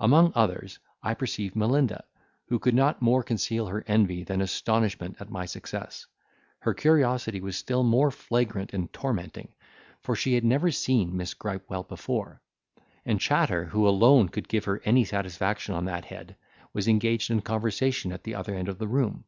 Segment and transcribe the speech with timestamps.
[0.00, 2.02] Among others I perceived Melinda,
[2.48, 6.04] who could not more conceal her envy than astonishment at my success;
[6.58, 9.52] her curiosity was still more flagrant and tormenting,
[10.02, 12.42] for she had never seen Miss Gripewell before;
[13.06, 16.34] and Chatter, who alone could give her any satisfaction on that head,
[16.72, 19.26] was engaged in conversation at the other end of the room.